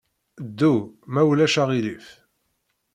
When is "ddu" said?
0.47-0.73